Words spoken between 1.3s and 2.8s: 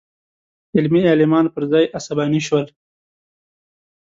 پر ځای عصباني شول.